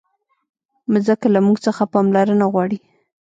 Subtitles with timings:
[0.91, 2.77] مځکه له موږ څخه پاملرنه غواړي.